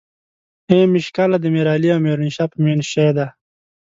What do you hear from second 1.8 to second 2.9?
او میرومشا په میون